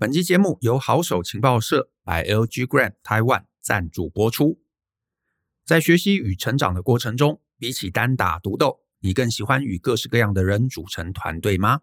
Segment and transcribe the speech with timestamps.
[0.00, 4.58] 本期节目由好手情报社 by LG Grant Taiwan 赞助播出。
[5.66, 11.82] 在学习与成长的过程中，比起单打独斗，你更喜欢与各式各样的人组成团队吗？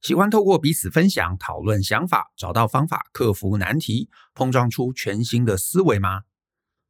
[0.00, 6.22] 喜欢透过彼此分享、讨论想法，找到方法克服难题，碰撞出全新的思维吗？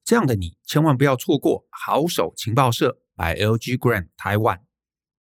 [0.05, 4.61] 这样的你，千万不要错过好手情报社 by LG Grant Taiwan。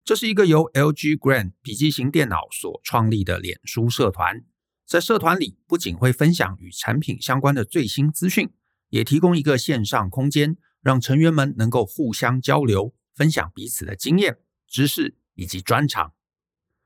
[0.03, 4.43] 这是一个由 LG Grand 笔记型电脑所创立的脸书社团。
[4.91, 8.49] 在社团里，不仅会分享与产品相关的最新资讯，
[8.89, 16.11] 也提供一个线上空间，让成员们能够互相交流，分享彼此的经验、知识以及专长。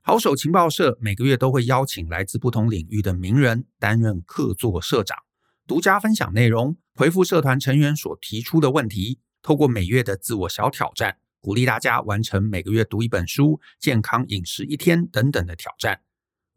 [0.04, 5.18] 好手情报社每个月都会邀请来自不同领域的名人担任客座社长，
[5.66, 11.18] 独家分享内容，回复社团成员所提出的问题，透过每月的自我小挑战。
[11.42, 16.02] 鼓励大家完成每个月读一本书、健康饮食一天等等的挑战，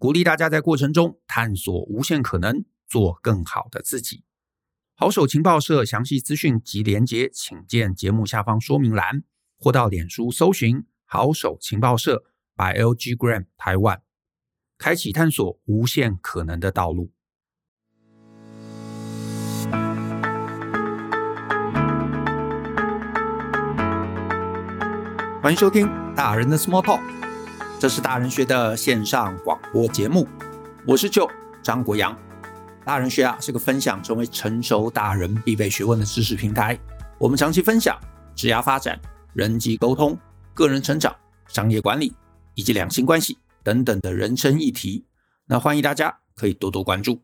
[0.01, 4.23] 鼓励大家在过程中探索无限可能，做更好的自己。
[4.95, 9.24] 好手情报社详细资讯及连结，请见节目下方说明栏，
[9.59, 12.23] 或到脸书搜寻“好手情报社
[12.55, 14.02] ”by LG Grant Taiwan，
[14.79, 17.10] 开启探索无限可能的道路。
[25.43, 27.02] 欢迎收听大人的 Small Talk，
[27.79, 30.26] 这是大人学的线上广播节目。
[30.84, 31.30] 我是 Joe
[31.62, 32.18] 张国阳。
[32.84, 36.76] 大人学啊是个分享成为成熟大人必备学问的知识平台。
[37.21, 37.96] 我们长期分享
[38.34, 39.01] 职业发展、
[39.32, 40.18] 人际沟通、
[40.54, 41.15] 个人成长、
[41.46, 42.12] 商业管理
[42.54, 45.04] 以及两性关系等等的人生议题。
[45.46, 47.23] 那欢迎大家可以多多关注。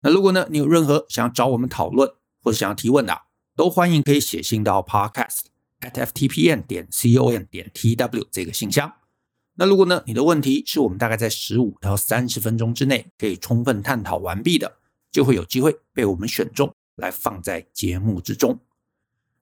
[0.00, 2.10] 那如果呢你有任何想要找我们讨论
[2.42, 3.16] 或者想要提问的，
[3.54, 5.42] 都欢迎可以写信到 Podcast
[5.82, 5.92] at。
[5.92, 8.92] ftpn 点 com 点 tw 这个信箱。
[9.60, 14.76] 那如果呢，你的问题是我们大概在十五到三十分钟之内可以充分探讨完毕的，
[15.10, 18.60] 就会有机会被我们选中来放在节目之中。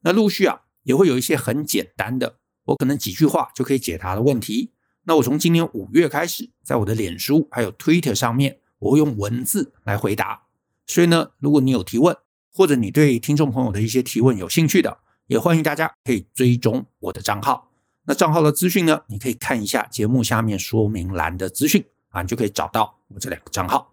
[0.01, 4.73] 那陆续啊，也会有一些很简单的，我可能几句话就可以解答的问题。
[5.03, 10.45] 那我从今年五月开始，在我的脸书还有 Twitter 上面，我会用文字来回答。
[10.87, 12.17] 所以呢，如果你有提问，
[12.55, 14.97] 或者你对听众朋友的一些提问有兴趣的，
[15.27, 17.71] 也欢迎大家可以追踪我的账号。
[18.07, 23.93] 那账号的资讯呢，你可以看一下节目下面说明栏的资讯啊，你就可以找到我这两个账号。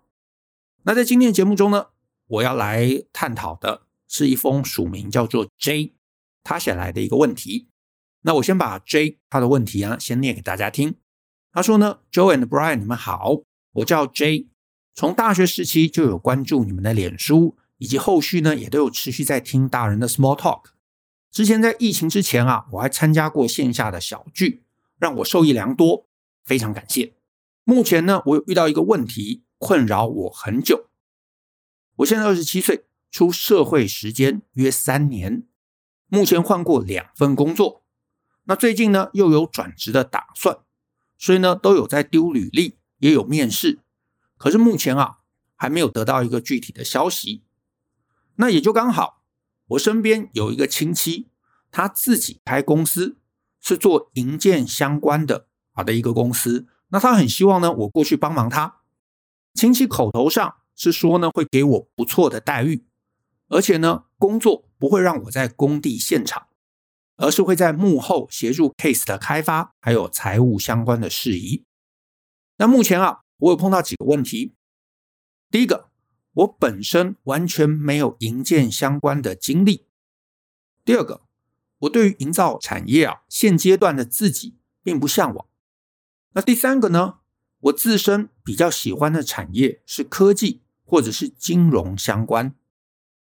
[0.84, 1.88] 那在今天的节目中呢，
[2.28, 5.94] 我要来探讨的是一封署名叫做 J
[6.44, 7.70] 他写来的一个问题。
[8.22, 10.96] 那我先把 J 他的问题啊先念给大家听。
[11.52, 13.42] 他说呢，Joe and Brian，你们好，
[13.74, 14.48] 我叫 J，
[14.94, 20.73] 从大学时期就有关注你们的脸书，以及后续呢也都有持续在听大人的 Small Talk。
[21.34, 24.62] 之前在疫情之前啊，我还参加过线下的小聚，
[25.00, 26.06] 让我受益良多，
[26.44, 27.16] 非常感谢。
[27.64, 30.92] 目前呢，我有遇到一个问题困扰我很久。
[31.96, 35.48] 我现在二十七岁，出社会时间约三年，
[36.06, 37.84] 目前换过两份工作，
[38.44, 40.60] 那最近呢又有转职的打算，
[41.18, 43.80] 所以呢都有在丢履历，也有面试，
[44.38, 45.22] 可是目前啊
[45.56, 47.42] 还没有得到一个具体的消息。
[48.36, 49.23] 那也就刚好。
[49.68, 51.30] 我身边有一个亲戚，
[51.72, 53.18] 他自己开公司，
[53.60, 56.68] 是做营建相关的啊的一个公司。
[56.90, 58.82] 那他很希望呢，我过去帮忙他。
[59.54, 62.86] 亲戚口头上是说呢，会给我不错的待遇，
[63.48, 66.48] 而且呢，工作不会让我在工地现场，
[67.16, 71.64] 而是会在幕后协助 case 的开发，还有财务相关的事宜。
[72.58, 74.54] 那目前啊，我有碰到几个问题。
[75.50, 75.93] 第一个。
[76.34, 79.86] 我本身完全没有营建相关的经历。
[80.84, 81.22] 第二个，
[81.80, 85.46] 我对于营造产业啊，现阶段的自己并不向往。
[86.34, 87.20] 那第三个呢？
[87.60, 92.56] 我自身比较喜欢的产业是科技或者是金融相关。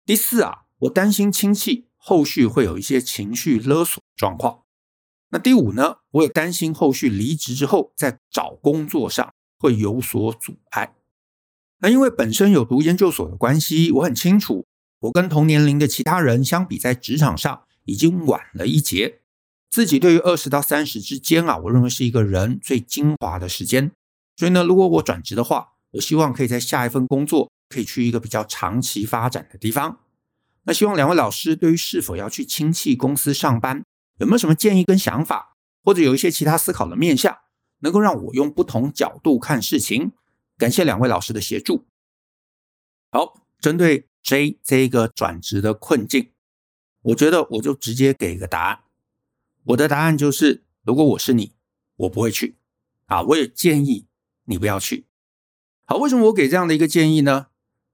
[0.05, 4.63] 第四啊，我担心亲戚后续会有一些情绪勒索状况。
[5.29, 5.97] 那第五呢？
[6.11, 10.95] 我也担心后续离职之后在找工作上会有所阻碍。
[11.81, 14.65] 那因为本身有读研究所的关系，我很清楚，
[14.99, 19.21] 我跟同年龄的其他人相比，在职场上已经晚了一截。
[19.71, 23.91] 自己对于二十到三十之间啊，我认为是一个人最精华的时间。
[24.37, 29.99] 所以呢，如果我转职的话，我希望可以在下一份工作可以去一个比较长期发展的地方。
[30.65, 33.83] 那希望两位老师对于是否要去亲戚公司上班，
[34.19, 37.35] 有没有什么建议跟想法，或者有一些其他思考的面向，
[37.79, 40.11] 能够让我用不同角度看事情。
[40.61, 41.87] 感谢两位老师的协助。
[43.09, 46.33] 好，针对 J 这一个转职的困境，
[47.01, 48.81] 我觉得我就直接给个答案。
[49.63, 51.55] 我的答案就是，如果我是你，
[51.95, 52.57] 我不会去。
[53.07, 54.05] 啊，我也建议
[54.45, 55.07] 你不要去。
[55.85, 57.47] 好，为什么我给这样的一个建议呢？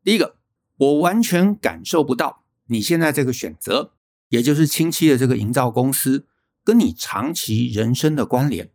[0.04, 0.36] 第一个，
[0.76, 3.94] 我完全感受不到你现在这个选择，
[4.28, 6.28] 也就是亲戚的这个营造公司
[6.66, 8.70] 跟你长期人生的关联。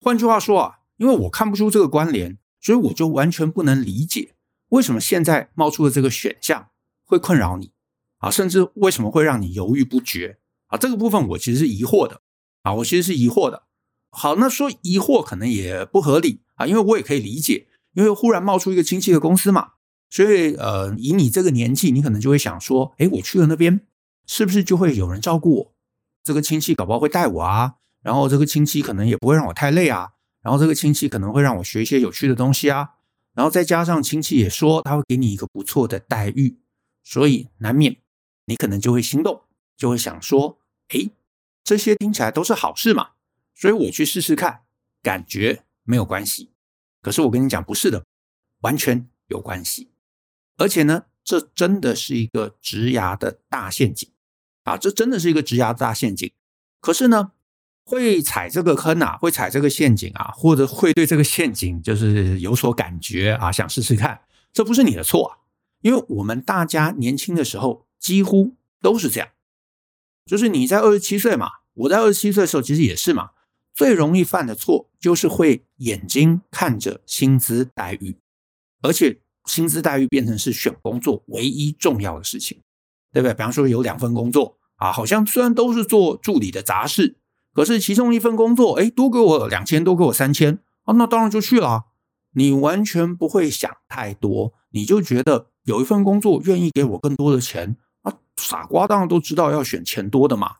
[0.00, 4.34] 换句话说啊，因为我看不出这个关联，所以我就完全不能理解
[4.68, 6.68] 为什么现在冒出的这个选项
[7.04, 7.72] 会困扰你
[8.18, 10.78] 啊，甚至为什么会让你犹豫不决啊？
[10.78, 12.20] 这个部分我其实是疑惑的
[12.62, 13.64] 啊，我其实是疑惑的。
[14.10, 19.72] 好，那说疑惑可能也不合理啊，因为我也可以理解，因为忽然冒出一个亲戚的公司嘛，
[20.10, 23.80] 所以呃，以你这个年纪，你可能就会想说，诶，我去了那边，
[24.26, 25.74] 是不是就会有人照顾我？
[26.22, 30.10] 这个亲戚搞不好会带我啊，然后这个亲戚可能也不会让我太累啊，
[30.42, 32.94] 然后这个亲戚可能会让我学一些有趣的东西啊，
[33.34, 36.58] 然后再加上亲戚也说他会给你一个不错的待遇，
[37.02, 37.96] 所以难免
[38.46, 39.42] 你可能就会心动，
[39.76, 40.58] 就会想说，
[40.88, 41.10] 诶，
[41.62, 43.10] 这些听起来都是好事嘛。
[43.54, 44.62] 所以我去试试看，
[45.02, 46.50] 感觉没有关系。
[47.02, 48.04] 可是我跟你讲，不是的，
[48.60, 49.90] 完全有关系。
[50.56, 54.10] 而且呢，这真的是一个职涯的大陷阱
[54.64, 54.76] 啊！
[54.76, 56.32] 这真的是一个职涯的大陷阱。
[56.80, 57.32] 可是呢，
[57.84, 64.20] 会踩这个坑啊，会踩这个陷阱啊，或者会对这个陷阱就是有所感觉啊，想试试看，
[64.52, 65.36] 这不是你的错啊。
[65.82, 69.28] 因为我们大家年轻的时候几乎都是这样，
[70.26, 73.30] 就是你在二十七岁嘛，我在二十七岁的时候其实也是嘛。
[73.72, 78.16] 最容易犯的错就是会眼睛看着薪资待遇，
[78.82, 82.60] 而且薪资待遇变成是选工作唯一重要的事情，
[83.10, 83.32] 对不对？
[83.32, 87.16] 比方说有两份工作啊，好像虽然都是做助理的杂事，
[87.52, 91.86] 可是其中一份工作，哎，多给我两千，多给我三千，啊，那当然就去了。
[92.34, 100.56] 你完全不会想太多，你就觉得有一份工作愿意给我更多的钱，啊，傻瓜当然都知道要选钱多的嘛，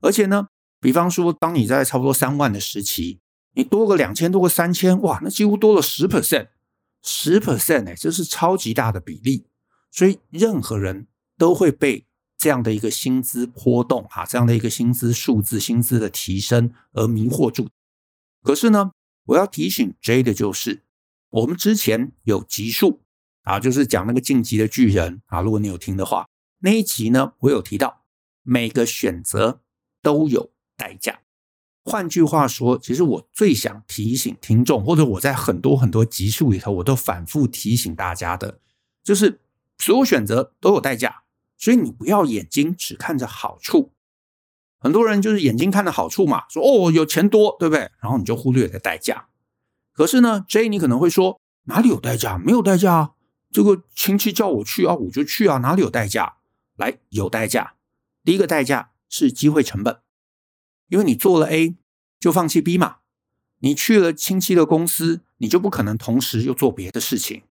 [0.00, 0.48] 而且呢。
[0.82, 3.20] 比方说，当你在差不多三万的时期，
[3.52, 6.46] 你多个两千，多个三千，哇，那几乎多了十 percent，
[7.02, 9.44] 十 percent 哎，这是超级大的比例。
[9.90, 12.06] 所以任何人都会被
[12.40, 17.68] 这样的一个薪资波动啊，这样的一个薪资数字、薪资的提升而迷惑住。
[18.42, 18.92] 可是呢，
[19.26, 20.82] 我要提醒 J 的就是，
[21.28, 23.02] 我们之前有集数
[23.42, 26.26] 啊，就是讲那个晋级的巨人啊，如果你有听的话，
[26.60, 28.04] 那一集呢，我有提到
[28.42, 29.60] 每个选择
[30.02, 30.50] 都有。
[30.80, 31.20] 代价。
[31.84, 38.60] 换句话说，其实我最想提醒听众，或者我在很多很多集数里头，我都反复提醒大家的，
[39.04, 39.42] 就是
[39.76, 41.24] 所有选择都有代价，
[41.60, 43.92] 所以你不要眼睛只看着好处。
[44.78, 47.90] 很多人就是眼睛看着好处嘛，说哦，有钱多，对不对？
[48.00, 49.28] 然后你就忽略了代价。
[49.92, 52.38] 可是呢，J，你可能会说，哪里有代价？
[52.38, 53.10] 没有代价啊，
[53.52, 56.38] 这个亲戚叫我去啊，我就去啊，哪里有代价？
[56.76, 57.74] 来，有代价。
[58.24, 60.00] 第一个代价是机会成本。
[60.88, 61.76] 因为你做了 A，
[62.18, 62.96] 就放弃 B 嘛。
[63.58, 67.42] 你去了亲戚的公司，你就不可能同时又做别的事情。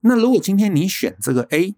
[0.00, 1.76] 那如果今天你选这个 A，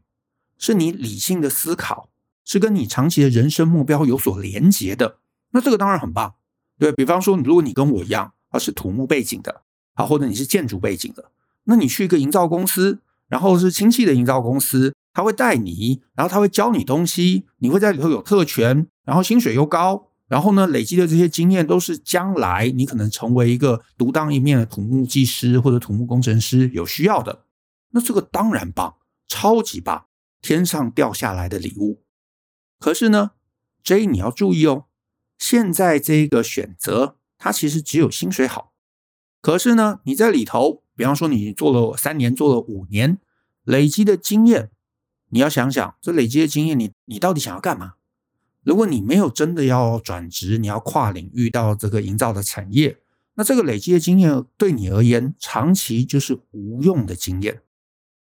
[0.58, 2.08] 是你理性的思考，
[2.44, 5.18] 是跟你长期的人生目标有所连结的，
[5.52, 6.34] 那这个当然很棒。
[6.78, 9.62] 对，比方说，如果你跟我一样，啊是土木背景的，
[9.94, 11.30] 啊或者你是建筑背景的，
[11.64, 20.06] 那你去一个营造公司，然后是亲戚的营造公司，他会带你，然后他会教你东西，你会在里头有特权，然后薪水又高。
[20.28, 27.44] 然后呢，累积的这些经验都是将来你可能成为一个独当一面的土木技师或者土木工程师有需要的。
[27.92, 28.94] 那这个当然棒，
[29.26, 30.04] 超级棒，
[30.40, 32.02] 天上掉下来的礼物。
[32.78, 33.32] 可是呢
[33.82, 34.86] ，J 你要注意哦，
[35.38, 38.72] 现在这个选择它其实只有薪水好。
[39.40, 43.18] 可是呢，你在里头，比方说你做了三年，做了五年，
[43.62, 44.70] 累积的经验，
[45.30, 47.94] 你要想想，这累积的经验你，你你到底想要干嘛？
[48.64, 52.98] 如果你没有真的要转职，你要跨领域到这个营造的产业，
[53.34, 57.62] 那这个累积的经验对你而言，长期就是无用的经验。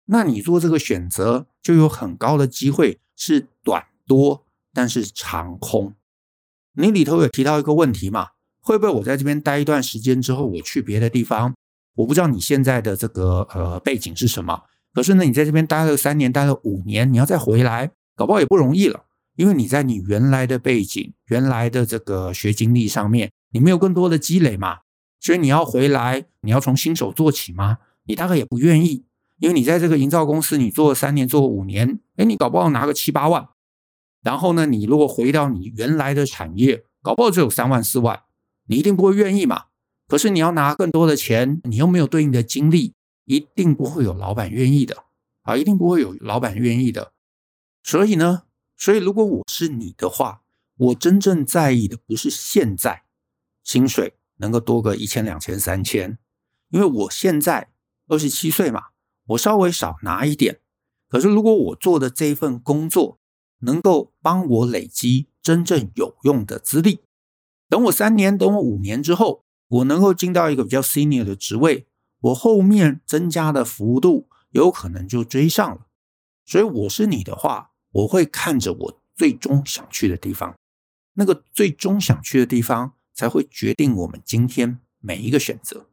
[0.04, 5.94] 那你做这个选择，就有很高的机会是短多，但是长空。
[6.74, 8.28] 你里头有提到一个问题嘛？
[8.60, 11.54] 会不会我在这边待一段时间之后，我去别的地方？
[11.96, 14.62] 我不知道你现在的这个呃背景是什么，
[14.94, 19.04] 可是呢，你在这边待了三年，待了五年，你要再回来，搞不好也不容易了。
[19.36, 24.80] 因为你在你原来的背景、原来的这个学经历上面，你没有更多的积累嘛，
[25.18, 27.78] 所以你要回来，你要从新手做起吗？
[28.04, 29.04] 你大概也不愿意，
[29.40, 33.48] 因为你在这个营造公司，你做了三年、做了五年，诶，你搞不好拿个七八万，
[34.22, 38.22] 然后呢，你如果回到你原来的产业，搞不好只有三万、四万，
[38.68, 39.64] 你一定不会愿意嘛。
[40.06, 42.94] 可是你要拿更多的钱，你又没有对应的经历，
[43.24, 45.04] 一定不会有老板愿意的
[45.42, 47.12] 啊，一定不会有老板愿意的。
[47.82, 48.44] 所以呢。
[48.82, 50.40] 所以，如果我是你的话，
[50.78, 53.02] 我真正在意的不是现在
[53.62, 56.16] 薪水能够多个一千、两千、三千，
[56.70, 57.68] 因为我现在
[58.08, 58.84] 二十七岁嘛，
[59.30, 60.60] 我稍微少拿一点。
[61.08, 63.18] 可是如果我做的这份工作
[63.60, 67.00] 能够帮我累积真正有用的资历，
[67.68, 71.86] 等我三年、等我五年之后，我能够进到一个比较 senior 的职位，
[72.20, 75.86] 我后面增加的幅度有可能就追上了。
[76.44, 80.56] 所以我是你的话，我会看着我最终想去的地方，
[81.14, 85.89] 那个最终想去的地方才会决定我们今天每一个选择。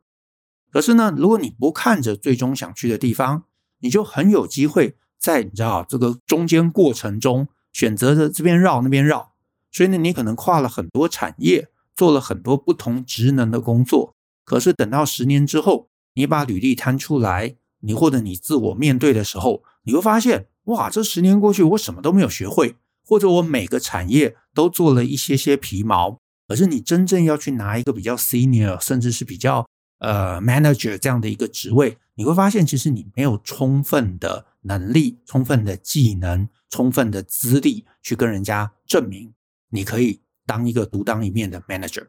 [0.78, 3.46] 可是呢，如果你不看着最终想去的地方，
[3.80, 9.32] 你就很有机会在你知道这个中间过程中选择着这边绕那边绕。
[9.72, 14.14] 所以呢，你可能跨了很多产业，做了很多不同职能的工作。
[14.46, 26.20] 可是等到十年之后，你把履历摊出来，你或者你自我面对的时候，你会发现，哇，这十年过去，我什么都没有学会，或者我每个产业都做了一些些皮毛。
[26.48, 29.68] 可是你真正要去拿一个比较 senior，甚至是比较
[30.00, 39.34] 呃 manager 这样的一个职位，你会发现，其实你没有充分的能力、充分的技能、充分的资历去跟人家证明
[39.70, 42.08] 你可以当一个独当一面的 manager。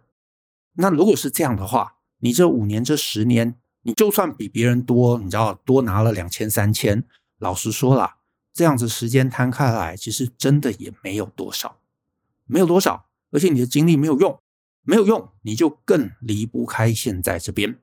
[0.74, 7.04] 那如果是这样的话，你这五年、这十年，你就算比别人多，你知道多拿了两千、三千。
[7.38, 8.16] 老实说啦，
[8.52, 11.78] 这样子时间摊开来，其实真的也没有多少，
[12.46, 14.40] 没有多少，而且你的精力没有用，
[14.82, 17.78] 没有用，你就更离不开现在这边，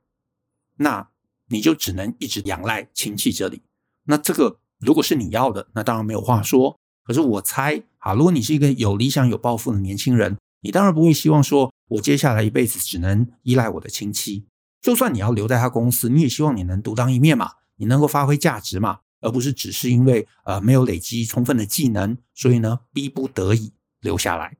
[0.77, 1.09] 那
[1.47, 3.61] 你就只能一直仰赖亲戚这里。
[4.05, 6.79] 那这个如果是你要的，那当然没有话说。
[7.03, 14.47] 可是我猜啊，如果你是一个有理想、有抱负的年轻人，你当然不会希望说我接下来一辈子只能依赖我的亲戚。
[14.81, 18.99] 就算你要留在他公司，你也希望你能独当一面嘛，你能够发挥价值嘛。
[19.21, 24.57] 而不是只是因为呃没有累积充分的技能，所以呢逼不得已留下来。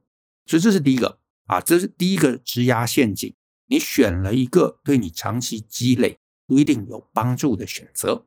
[0.48, 3.34] 所以这是第一个啊，这是第一个质押陷阱。
[3.68, 8.26] 你选了一个对你长期积累不一定有帮助的选择。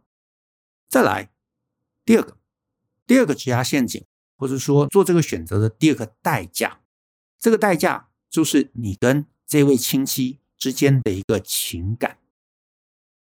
[0.88, 1.30] 再来
[2.04, 2.36] 第二个，
[3.06, 4.04] 第二个质押陷阱，
[4.36, 6.80] 或者说做这个选择的第二个代价，
[7.38, 12.18] 这个代价就是你跟这位亲戚之间的一个情感。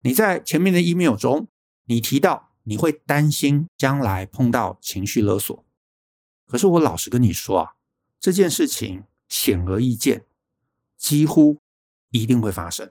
[0.03, 1.49] 你在前面的 email 中，
[1.85, 2.51] 你提到。
[2.67, 5.67] 你会担心将来碰到情绪勒索，
[6.47, 7.75] 可是我老实跟你说啊，
[8.19, 10.25] 这件事情显而易见，
[10.97, 11.59] 几乎
[12.11, 12.91] 一定会发生。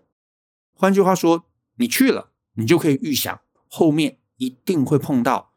[0.73, 5.53] 换句话说，你去了，你就可以预想后面一定会碰到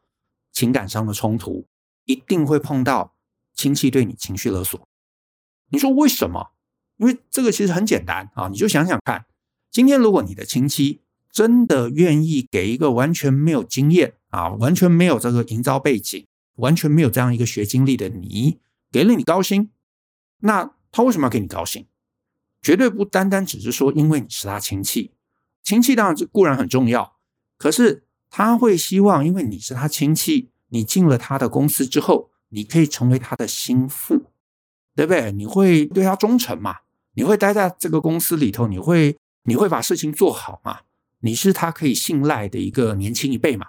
[0.51, 1.67] 情感上的冲突，
[2.05, 3.15] 一定会碰到
[3.53, 4.87] 亲戚对你情绪勒索。
[5.69, 6.51] 你说为什么？
[6.97, 9.25] 因为这个其实很简单啊，你就想想看，
[9.69, 18.59] 今天如果你的亲戚，真的愿意给一个完全没有经验啊，完全没有这个营造背景，完全没有这样一个学经历的你，
[18.91, 19.69] 给了你高薪，
[20.39, 21.87] 那他为什么要给你高薪？
[22.61, 25.11] 绝对不单单只是说因为你是他亲戚，
[25.63, 27.17] 亲戚当然固然很重要，
[27.57, 34.25] 可是他会希望因为你是他亲戚，你进了他的公司之后，你可以成为他的心腹，
[34.95, 35.31] 对不对？
[35.31, 36.77] 你会对他忠诚嘛？
[37.13, 40.81] 你会待在这个公司里头，你会你会把事情做好嘛？
[41.21, 43.67] 你是他可以信赖的一个年轻一辈嘛，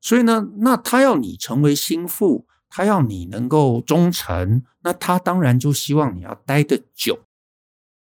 [0.00, 7.18] 所以呢，那他要你成为心腹，他要你能够忠诚，那他当然就希望你要待得久。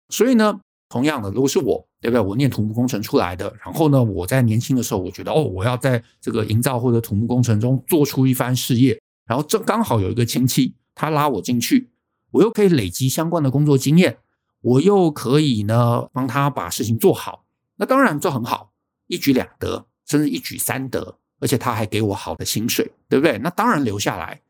[0.09, 2.21] 所以呢，同样的，如果是我，对不对？
[2.21, 11.90] 我念土木工程出来的，然后呢，我在年轻的时候，我觉得哦，我要在这个营造或者土木工程中做出一番事业，然后正刚好有一个亲戚，他拉我进去，
[12.31, 14.19] 我又可以累积相关的工作经验，
[14.61, 17.45] 我又可以呢帮他把事情做好。
[17.78, 18.71] 那当然，这很好，
[19.09, 23.38] 一举两得，甚至一举三得，而且他还给我好的薪水，对不对？
[23.38, 24.40] 那当然留下来。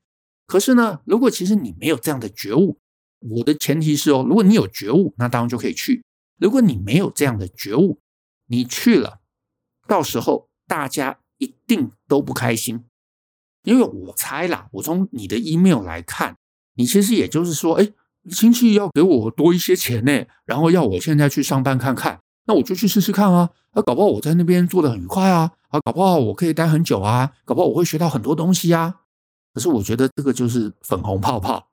[0.52, 2.76] 可是呢，如果其实你没有这样的觉悟，
[3.20, 6.04] 我的前提是哦，如果你有觉悟，那当然就可以去。
[6.38, 7.98] 如果你没有这样的觉悟，
[8.48, 9.20] 你去了，
[9.88, 12.84] 到时候大家一定都不开心，
[13.64, 16.36] 因为我猜啦，我从你的 email 来看，
[16.74, 17.88] 你其实也就是说，哎，
[18.30, 22.20] 亲戚要给我多一些钱呢，然后要我现在去上班看看。
[22.44, 23.48] 那我就去试试看啊！
[23.70, 25.52] 啊，搞不好我在那边做得很愉快啊！
[25.68, 27.32] 啊，搞不好我可以待很久啊！
[27.46, 28.96] 搞不好我会学到很多东西啊！
[29.52, 31.68] 可是我觉得这个就是粉红泡泡，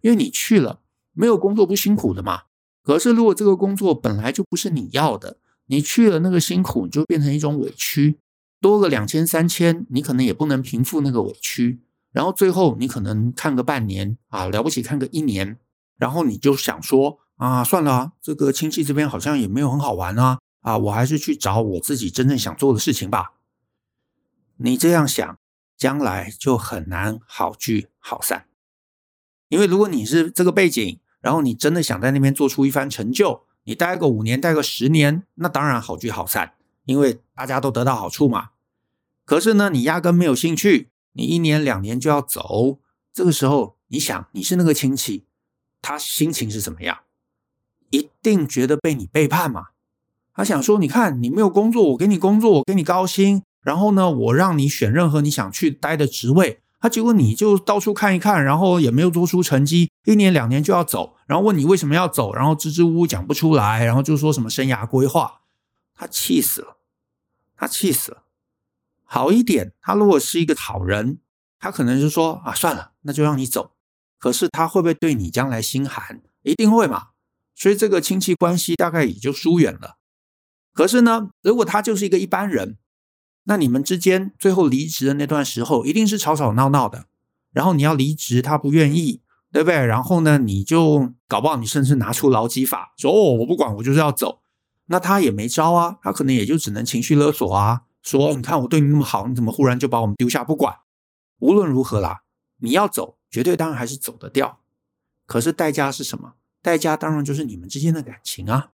[0.00, 0.80] 因为你去了，
[1.12, 2.42] 没有工作不辛苦的嘛。
[2.82, 8.18] 可是如果这个工作本来就不是你要的，你去了那个辛苦就变成一种委屈，
[8.60, 11.80] 多个两千三千，你可能也不能平复那个委屈。
[12.12, 15.58] 然后最后你可能看个半年啊，了不起看个一年，
[15.96, 17.20] 然后你就想说。
[17.36, 23.32] 啊，算了啊，这个亲戚这边好像也没有很好玩啊，啊，我还是去找我自己真正想做的事情吧。
[24.58, 25.36] 你这样想，
[25.76, 28.46] 将来就很难好聚好散。
[29.48, 36.54] 因为如果你是这个背景，然后你真的想在那边做出一番成就，你待个五年，待个十年，那当然好聚好散，
[36.84, 38.50] 因为大家都得到好处嘛。
[39.24, 42.80] 可是呢，你压根没有兴趣，你一年两年就要走，
[43.12, 45.24] 这个时候你想你是那个亲戚，
[45.80, 46.98] 他心情是怎么样？
[47.90, 49.68] 一定觉得被你背叛嘛？
[50.34, 56.60] 他想说，你看你没有工作，我给你工作，我给你高薪，然后呢，我让你选任何你想去待的职位。
[56.78, 65.40] 他结果你就到处看一看，然后也没有做出成绩，一年两年就要走，然后问你为什么要走，然后支支吾吾讲不出来，然后就说什么生涯规划，
[65.94, 66.76] 他气死了，
[67.56, 68.24] 他气死了。
[69.02, 71.20] 好一点，他如果是一个好人，
[71.58, 73.72] 他可能就说啊，算了，那就让你走。
[74.18, 76.20] 可是他会不会对你将来心寒？
[76.42, 77.08] 一定会嘛。
[77.54, 79.96] 所以这个亲戚关系大概也就疏远了。
[80.74, 82.76] 可是呢，如果他就是一个一般人。
[83.44, 87.06] 那你们之间最后离职的那段时候，一定是吵吵闹闹的。
[87.52, 89.20] 然后你要离职，他不愿意，
[89.52, 89.86] 对不对？
[89.86, 94.40] 然后呢，你就搞不好你甚至拿出劳基法，说哦，我不管，我就是要走。
[94.86, 100.76] 那他也没招啊，他可能也就只能情绪勒索啊，说你看我对你那么好，你怎么忽然就把我们丢下不管？
[101.38, 102.22] 无论如何啦，
[102.58, 104.60] 你要走，绝对当然还是走得掉。
[105.26, 106.34] 可是代价是什么？
[106.60, 108.70] 代价当然就是你们之间的感情啊。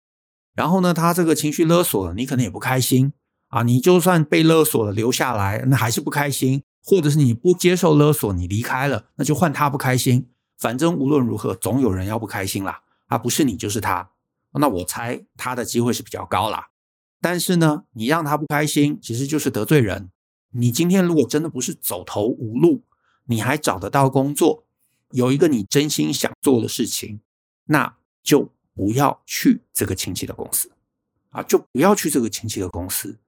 [0.54, 3.12] 然后呢，他这个情绪勒索了，你可能也不开心。
[3.48, 10.28] 啊，你就算被勒索了留下来，那还是不开心；或者是你不接受勒索，你离开了，那就换他不开心。
[10.58, 12.82] 反正无论如何，总有人要不开心啦。
[13.06, 14.10] 啊，不是你就是他。
[14.52, 16.68] 那我猜他的机会是比较高啦。
[17.20, 20.10] 但是呢，你让他不开心，其实就是得罪人。
[20.50, 22.82] 你今天如果真的不是走投无路，
[23.26, 24.64] 你还找得到工作，
[25.12, 27.20] 有一个你真心想做的事情，
[27.66, 30.70] 那就不要去这个亲戚的公司
[31.30, 33.18] 啊，就不要去这个亲戚的公司。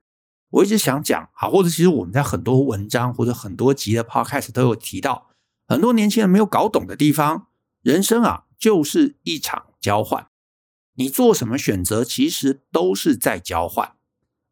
[0.51, 5.29] 我一直想讲啊，或者其实我们在很多文章或者很多集的 podcast 都有提到，
[5.67, 7.47] 很多年轻人没有搞懂的地方，
[7.83, 10.27] 人生啊就是一场交换，
[10.95, 13.93] 你做什么选择其实都是在交换，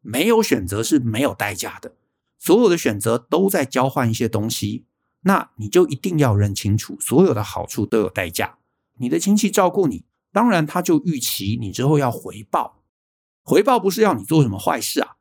[0.01, 1.95] 没有选择是没有代价的，
[2.37, 4.85] 所有的选择都在交换一些东西，
[5.23, 8.57] 那你就一定要认清楚，所有的好处都有代价。
[8.99, 12.81] 你的亲戚照顾你，当然他就预期你之后要回报，
[13.43, 15.17] 回报不是要你做什么坏事啊。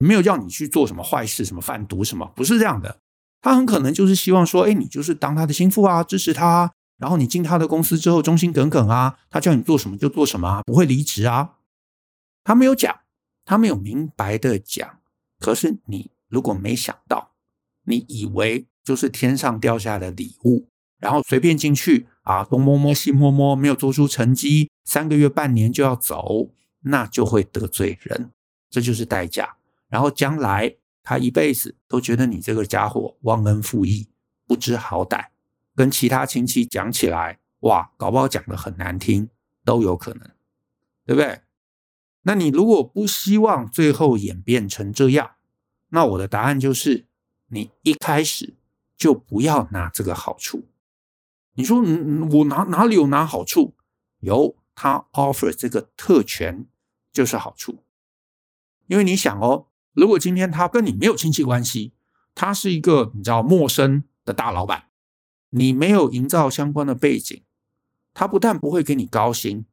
[0.00, 2.98] 没有叫你去做什么坏事，什么贩毒什么，不是这样的。
[3.42, 11.56] 他很可能就是希望说，哎，你就是当他的心腹啊，支持他啊，然后你进他的公司之后忠心耿耿啊，他叫你做什么就做什么啊，不会离职啊。
[12.42, 13.00] 他没有讲，
[13.44, 14.98] 他没有明白的讲。
[15.38, 17.32] 可是你如果没想到，
[17.84, 20.66] 你以为就是天上掉下的礼物，
[20.98, 28.30] 然后随便进去啊，东摸摸西摸摸，没有做出成绩，三个月半年就要走，那就会得罪人，
[28.70, 29.56] 这就是代价。
[29.90, 34.08] 然后将来他一辈子都觉得你这个家伙忘恩负义、
[34.46, 35.26] 不知好歹，
[35.74, 39.28] 跟其他亲戚讲起来，哇，搞不好讲得很难听
[39.64, 40.30] 都有可能，
[41.04, 41.40] 对不对？
[42.22, 45.32] 那你如果不希望最后演变成这样，
[45.88, 47.06] 那我的答案就是，
[47.48, 48.54] 你一开始
[48.96, 50.68] 就不要拿这个好处。
[51.54, 53.74] 你说，我哪哪里有拿好处？
[54.20, 56.66] 有，他 offer 这个特权
[57.12, 57.82] 就是好处，
[58.86, 59.66] 因为你想哦。
[59.92, 61.92] 如果今天他跟你没有亲戚关系，
[62.34, 64.84] 他是一个你知道陌生的大老板，
[65.50, 67.42] 你没有营造相关的背景，
[68.14, 69.66] 他不但不会给你高薪，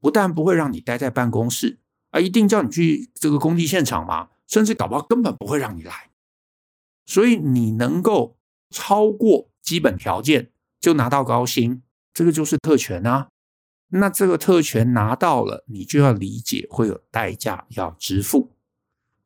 [0.00, 1.78] 不但不会让你待在办公室，
[2.10, 6.10] 啊一定叫你去这个工地现场嘛，甚至搞不好根本不会让你来。
[7.06, 8.36] 所以你能够
[8.70, 13.28] 超过基本条件就拿到高薪，这个就是特权啊。
[13.92, 18.52] 那这个特权拿到了，你就要理解会有代价要支付。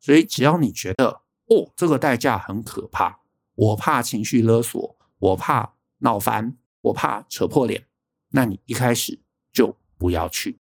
[0.05, 3.21] 所以，只要你觉得哦，这个代价很可怕，
[3.55, 7.87] 我怕情绪勒索，我怕闹翻，我怕扯破脸，
[8.29, 9.19] 那你一开始
[9.51, 10.59] 就不要去。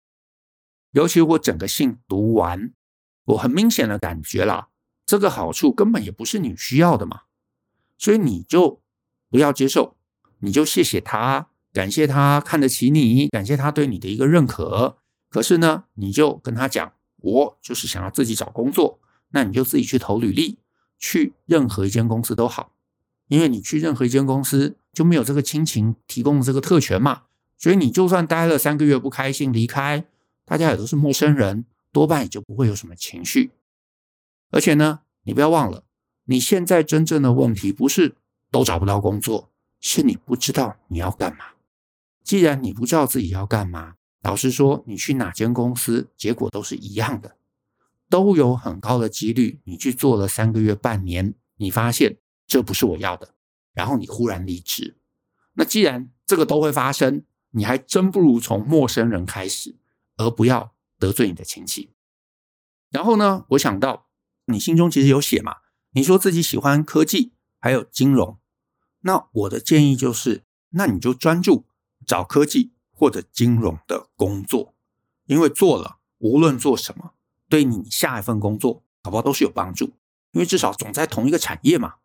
[0.91, 2.71] 尤其我整个信读完，
[3.25, 4.67] 我很明显的感觉啦，
[5.07, 7.21] 这个好处根本也不是你需要的嘛，
[7.97, 8.83] 所以你就
[9.31, 9.97] 不要接受，
[10.41, 14.99] 你就谢谢他，感谢他看得起你，感谢他对你的一个认可。
[15.31, 18.99] 可是呢，你就跟他讲，我就是想要自己找工作。
[19.31, 20.57] 那你就自己去投履历，
[20.97, 22.73] 去任何一间公司都好，
[23.27, 27.23] 因为你去任何一间公司就没有这个亲情提供的这个特权嘛，
[27.57, 30.05] 所以你就算待了三个月不开心离开，
[30.45, 33.51] 大家也都是陌生人，多半也就不会有什么情绪。
[34.51, 35.83] 而且呢，你不要忘了，
[36.25, 38.15] 你现在真正的问题不是
[38.51, 41.45] 都找不到工作，是你不知道你要干嘛。
[42.23, 47.37] 既然你不知道自己要干嘛，老实说，你去哪间公司，结果都是一样的。
[48.11, 53.33] 都有很高的几率，你去做了三个月、半年，你发现这不是我要的，
[53.73, 54.97] 然后你忽然离职。
[55.53, 59.77] 那既然这个都会发生，你还真不如从陌生人开始，
[60.17, 61.91] 而不要得罪你的亲戚。
[62.89, 64.07] 然后呢，我想到
[64.47, 65.57] 你心中其实有写嘛，
[65.91, 68.37] 你说自己喜欢科技，还有金融，
[69.01, 71.65] 那我的建议就是，那你就专注
[72.05, 74.75] 找科技或者金融的工作，
[75.27, 77.13] 因为做了，无论做什么，
[77.51, 79.91] 对你下一份工作，搞不好都是有帮助。
[80.31, 81.95] 因为至少总在同一个产业嘛，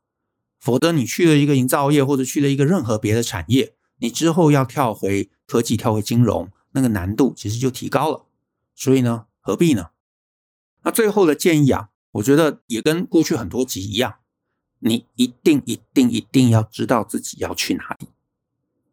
[0.59, 8.27] 否则你去了一个营造业，或者去了一个任何别的产业，你之后要跳回科技、跳回金融，那个难度其实就提高了。
[8.75, 9.91] 所以呢，何必呢？
[10.83, 14.17] 那最后的建议啊，我觉得也跟过去很多集一样，
[14.81, 18.09] 你一定、一定、一定要知道自己要去哪里。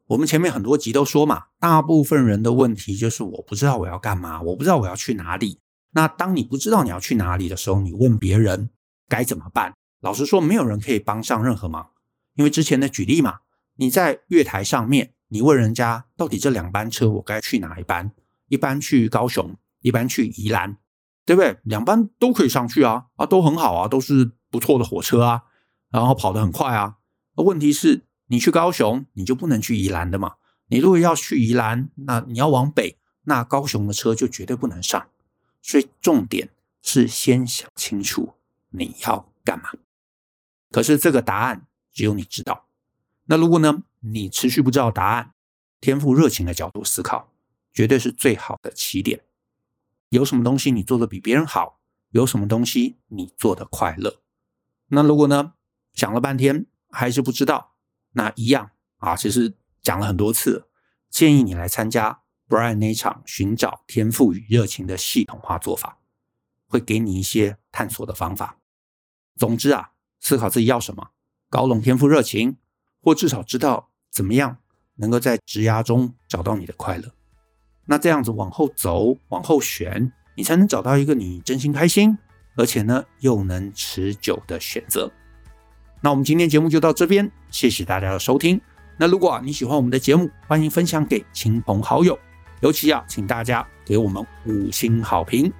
[0.07, 5.57] 我们前面很多集都说嘛，大部分人的问题就是我不知道我要干嘛，我不知道我要去哪里。
[5.93, 8.69] 那当你不知道你要去哪里的时候，你问别人。
[9.09, 9.75] 该怎么办？
[9.99, 11.91] 老实说，没有人可以帮上任何忙。
[12.35, 13.41] 因为之前的举例嘛，
[13.75, 18.11] 你在月台上面，你问人家到底这两班车我该去哪一班？
[18.47, 20.77] 一班去高雄，一班去宜兰，
[21.25, 21.59] 对不对？
[21.63, 25.43] 两班都可以上去啊，啊，都很好啊，都是不错的火车啊，
[25.91, 26.95] 然后跑得很快啊。
[27.35, 30.35] 问题是，你去高雄，你就不能去宜兰的嘛。
[30.69, 35.05] 你如果要去宜兰，那你要往北，那高雄的车就绝对不能上。
[35.63, 36.51] 所以重点
[36.83, 38.35] 是先想清楚。
[38.69, 39.71] 你要干嘛？
[40.69, 42.67] 可是这个答案只有你知道。
[43.25, 43.81] 那如果呢？
[44.01, 45.33] 你持续不知道答案，
[45.79, 47.31] 天赋热情的角度思考，
[47.73, 49.23] 绝对是最好的起点。
[50.09, 51.79] 有什么东西你做的比别人好？
[52.09, 54.19] 有什么东西你做的快乐？
[54.87, 55.53] 那如果呢？
[55.93, 57.75] 想了半天还是不知道，
[58.13, 60.67] 那一样啊，其实讲了很多次，
[61.09, 62.22] 建议你来参加
[62.53, 65.97] Brian 那场寻找天赋与热情的系统化做法，
[66.67, 68.59] 会给你一些探索的方法。
[69.37, 69.89] 总之啊，
[70.19, 71.09] 思考自己要什么，
[71.49, 72.57] 高龙天赋热情，
[73.01, 74.57] 或至少知道怎么样
[74.97, 77.11] 能够在职涯中找到你的快乐。
[77.87, 82.15] 那这样子往后走，往后选，你才能找到一个你真心开心，
[82.55, 85.11] 而且呢又能持久的选择。
[86.01, 88.61] 那我们今天节目就到这边，谢谢大家的收听。
[88.99, 92.19] 那如果你喜欢我们的节目，欢迎分享给亲朋好友，
[92.63, 95.51] 尤其啊请大家给我们五星好评。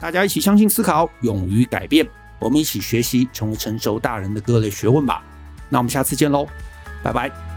[0.00, 2.08] 大家一起相信思考，勇于改变。
[2.38, 5.22] 我们一起学习成为成熟大人的各类学问吧。
[5.68, 6.46] 那我们下次见喽，
[7.02, 7.47] 拜拜。